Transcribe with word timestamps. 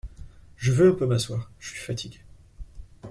Je 0.57 0.71
veux 0.71 0.89
un 0.89 0.95
peu 0.95 1.05
m’asseoir; 1.05 1.51
je 1.59 1.69
suis 1.69 1.79
fatiguée! 1.79 2.21